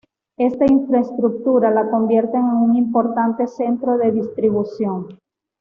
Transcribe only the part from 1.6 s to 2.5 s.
la convierten